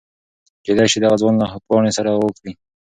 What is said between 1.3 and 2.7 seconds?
له پاڼې سره مرسته وکړي.